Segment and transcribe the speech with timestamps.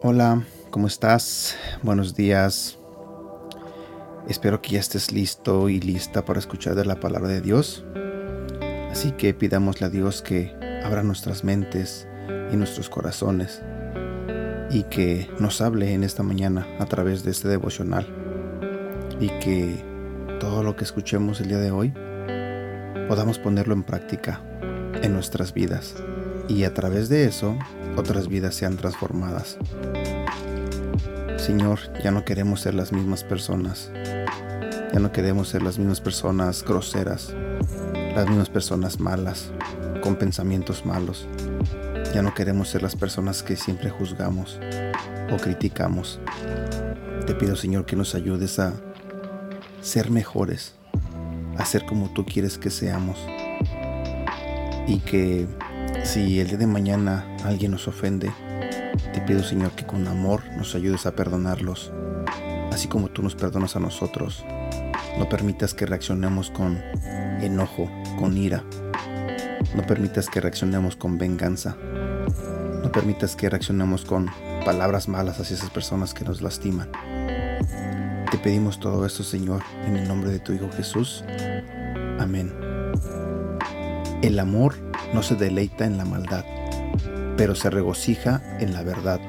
[0.00, 1.56] Hola, ¿cómo estás?
[1.82, 2.78] Buenos días.
[4.26, 7.84] Espero que ya estés listo y lista para escuchar de la palabra de Dios.
[8.90, 12.08] Así que pidámosle a Dios que abra nuestras mentes
[12.50, 13.62] y nuestros corazones
[14.70, 18.06] y que nos hable en esta mañana a través de este devocional
[19.20, 19.82] y que
[20.40, 21.92] todo lo que escuchemos el día de hoy
[23.08, 24.42] podamos ponerlo en práctica
[25.02, 25.94] en nuestras vidas
[26.48, 27.56] y a través de eso
[27.96, 29.58] otras vidas sean transformadas.
[31.36, 33.90] Señor, ya no queremos ser las mismas personas.
[34.92, 37.34] Ya no queremos ser las mismas personas groseras,
[38.14, 39.50] las mismas personas malas,
[40.02, 41.28] con pensamientos malos.
[42.14, 44.58] Ya no queremos ser las personas que siempre juzgamos
[45.30, 46.20] o criticamos.
[47.26, 48.72] Te pido, Señor, que nos ayudes a
[49.82, 50.74] ser mejores,
[51.56, 53.18] a ser como tú quieres que seamos.
[54.86, 55.46] Y que
[56.04, 58.32] si el día de mañana alguien nos ofende,
[59.12, 61.92] te pido Señor que con amor nos ayudes a perdonarlos,
[62.72, 64.44] así como tú nos perdonas a nosotros.
[65.18, 66.82] No permitas que reaccionemos con
[67.40, 68.64] enojo, con ira.
[69.74, 71.76] No permitas que reaccionemos con venganza.
[72.92, 74.28] Permitas que reaccionemos con
[74.64, 76.90] palabras malas hacia esas personas que nos lastiman.
[78.30, 81.24] Te pedimos todo esto, Señor, en el nombre de tu Hijo Jesús.
[82.18, 82.52] Amén.
[84.22, 84.74] El amor
[85.14, 86.44] no se deleita en la maldad,
[87.36, 89.20] pero se regocija en la verdad.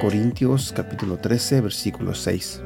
[0.00, 2.60] Corintios capítulo 13, versículo 6.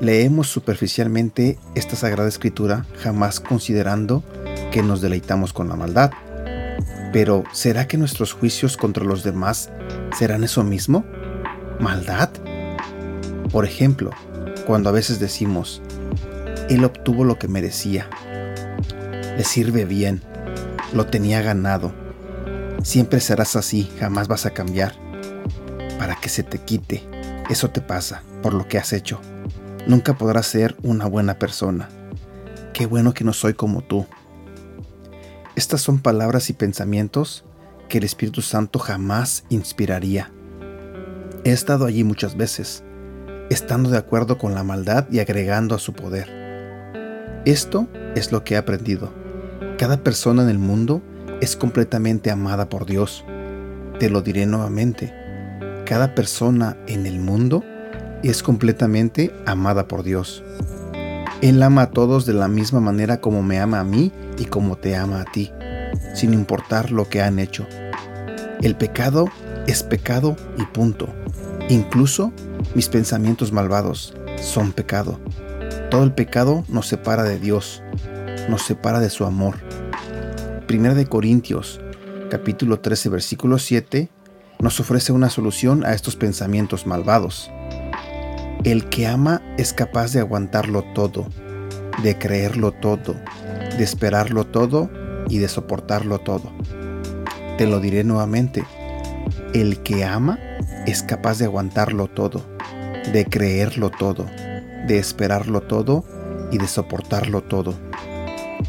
[0.00, 4.22] Leemos superficialmente esta sagrada escritura jamás considerando
[4.72, 6.12] que nos deleitamos con la maldad.
[7.12, 9.70] Pero ¿será que nuestros juicios contra los demás
[10.16, 11.04] serán eso mismo?
[11.80, 12.30] ¿Maldad?
[13.50, 14.10] Por ejemplo,
[14.66, 15.82] cuando a veces decimos,
[16.68, 18.08] Él obtuvo lo que merecía,
[19.36, 20.22] le sirve bien,
[20.92, 21.92] lo tenía ganado.
[22.82, 24.94] Siempre serás así, jamás vas a cambiar.
[25.98, 27.02] Para que se te quite,
[27.48, 29.20] eso te pasa por lo que has hecho.
[29.86, 31.88] Nunca podrás ser una buena persona.
[32.72, 34.06] Qué bueno que no soy como tú.
[35.56, 37.44] Estas son palabras y pensamientos
[37.88, 40.32] que el Espíritu Santo jamás inspiraría.
[41.44, 42.84] He estado allí muchas veces,
[43.50, 47.42] estando de acuerdo con la maldad y agregando a su poder.
[47.44, 49.26] Esto es lo que he aprendido
[49.78, 51.02] cada persona en el mundo
[51.42, 53.26] es completamente amada por Dios.
[54.00, 55.12] Te lo diré nuevamente.
[55.84, 57.62] Cada persona en el mundo
[58.22, 60.42] es completamente amada por Dios.
[61.42, 64.76] Él ama a todos de la misma manera como me ama a mí y como
[64.76, 65.52] te ama a ti,
[66.14, 67.66] sin importar lo que han hecho.
[68.62, 69.26] El pecado
[69.66, 71.08] es pecado y punto.
[71.68, 72.32] Incluso
[72.74, 75.20] mis pensamientos malvados son pecado.
[75.90, 77.82] Todo el pecado nos separa de Dios,
[78.48, 79.56] nos separa de su amor.
[80.66, 81.80] Primera de Corintios,
[82.30, 84.08] capítulo 13, versículo 7,
[84.58, 87.50] nos ofrece una solución a estos pensamientos malvados.
[88.66, 91.28] El que ama es capaz de aguantarlo todo,
[92.02, 93.14] de creerlo todo,
[93.78, 94.90] de esperarlo todo
[95.28, 96.50] y de soportarlo todo.
[97.58, 98.64] Te lo diré nuevamente.
[99.54, 100.40] El que ama
[100.84, 102.44] es capaz de aguantarlo todo,
[103.12, 104.26] de creerlo todo,
[104.88, 106.04] de esperarlo todo
[106.50, 107.72] y de soportarlo todo.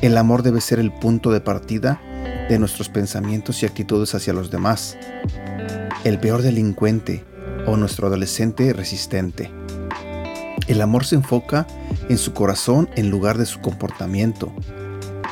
[0.04, 2.00] El amor debe ser el punto de partida
[2.50, 4.96] de nuestros pensamientos y actitudes hacia los demás.
[6.04, 7.26] El peor delincuente
[7.66, 9.57] o nuestro adolescente resistente.
[10.68, 11.66] El amor se enfoca
[12.10, 14.52] en su corazón en lugar de su comportamiento.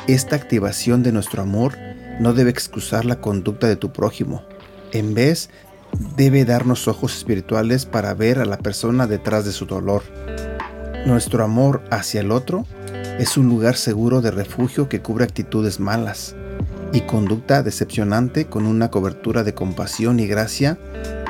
[0.06, 1.76] Esta activación de nuestro amor
[2.20, 4.42] no debe excusar la conducta de tu prójimo.
[4.92, 5.50] En vez,
[6.16, 10.02] debe darnos ojos espirituales para ver a la persona detrás de su dolor.
[11.04, 12.66] Nuestro amor hacia el otro
[13.18, 16.34] es un lugar seguro de refugio que cubre actitudes malas
[16.92, 20.78] y conducta decepcionante con una cobertura de compasión y gracia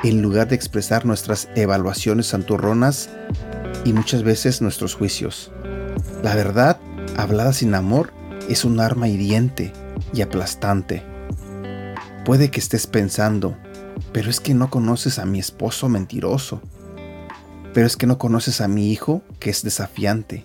[0.05, 3.11] en lugar de expresar nuestras evaluaciones santurronas
[3.87, 5.53] y muchas veces nuestros juicios.
[6.23, 6.79] La verdad,
[7.17, 8.12] hablada sin amor,
[8.49, 9.73] es un arma hiriente
[10.12, 11.03] y aplastante.
[12.25, 13.56] Puede que estés pensando,
[14.12, 16.61] pero es que no conoces a mi esposo mentiroso.
[17.73, 20.44] Pero es que no conoces a mi hijo que es desafiante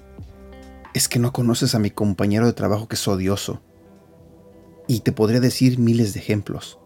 [0.94, 3.62] es que no conoces a mi compañero de trabajo que es odioso.
[4.88, 6.80] Y te podría decir miles de ejemplos.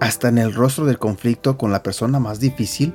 [0.00, 2.94] Hasta en el rostro del conflicto con la persona más difícil,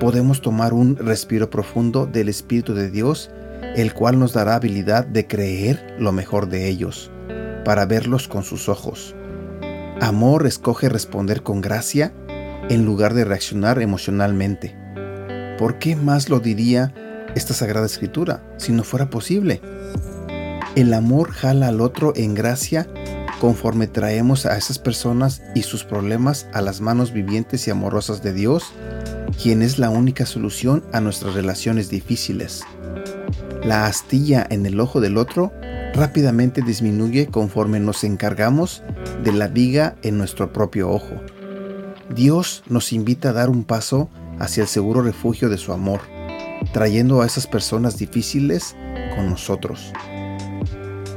[0.00, 3.30] podemos tomar un respiro profundo del Espíritu de Dios,
[3.76, 7.10] el cual nos dará habilidad de creer lo mejor de ellos,
[7.64, 9.14] para verlos con sus ojos.
[10.00, 12.12] Amor escoge responder con gracia
[12.68, 14.76] en lugar de reaccionar emocionalmente.
[15.58, 16.92] ¿Por qué más lo diría
[17.34, 19.60] esta Sagrada Escritura si no fuera posible?
[20.74, 22.88] El amor jala al otro en gracia
[23.40, 28.32] conforme traemos a esas personas y sus problemas a las manos vivientes y amorosas de
[28.32, 28.72] Dios,
[29.42, 32.62] quien es la única solución a nuestras relaciones difíciles.
[33.64, 35.52] La astilla en el ojo del otro
[35.94, 38.82] rápidamente disminuye conforme nos encargamos
[39.22, 41.14] de la viga en nuestro propio ojo.
[42.14, 46.00] Dios nos invita a dar un paso hacia el seguro refugio de su amor,
[46.72, 48.76] trayendo a esas personas difíciles
[49.14, 49.92] con nosotros.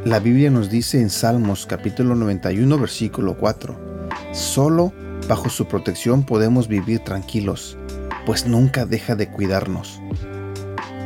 [0.06, 4.94] La Biblia nos dice en Salmos capítulo 91 versículo 4, Solo
[5.28, 7.78] bajo su protección podemos vivir tranquilos,
[8.28, 10.02] pues nunca deja de cuidarnos.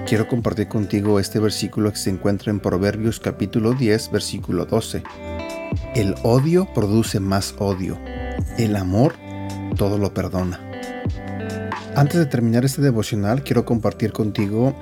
[0.07, 5.03] Quiero compartir contigo este versículo que se encuentra en Proverbios capítulo 10 versículo 12.
[5.93, 7.99] El odio produce más odio,
[8.57, 9.13] el amor
[9.77, 10.59] todo lo perdona.
[11.95, 14.75] Antes de terminar este devocional, quiero compartir contigo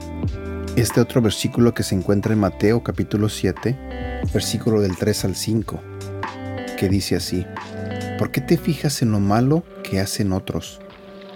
[0.78, 5.82] este otro versículo que se encuentra en Mateo capítulo 7, versículo del 3 al 5,
[6.78, 7.46] que dice así,
[8.18, 10.80] ¿por qué te fijas en lo malo que hacen otros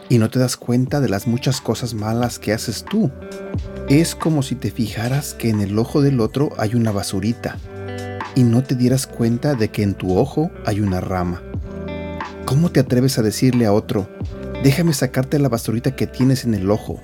[0.09, 3.11] y no te das cuenta de las muchas cosas malas que haces tú?
[3.89, 7.57] Es como si te fijaras que en el ojo del otro hay una basurita
[8.35, 11.41] y no te dieras cuenta de que en tu ojo hay una rama.
[12.45, 14.07] ¿Cómo te atreves a decirle a otro,
[14.63, 17.01] Déjame sacarte la basurita que tienes en el ojo,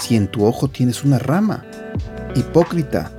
[0.00, 1.66] si en tu ojo tienes una rama.
[2.34, 3.12] Hipócrita,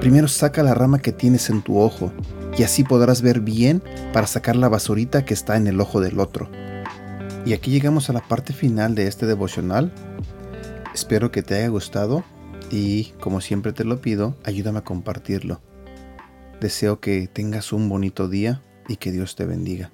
[0.00, 2.10] primero saca la rama que tienes en tu ojo,
[2.56, 3.82] y así podrás ver bien
[4.14, 6.48] para sacar la basurita que está en el ojo del otro.
[7.48, 9.90] Y aquí llegamos a la parte final de este devocional.
[10.92, 12.22] Espero que te haya gustado
[12.70, 15.62] y, como siempre te lo pido, ayúdame a compartirlo.
[16.60, 19.90] Deseo que tengas un bonito día y que Dios te bendiga.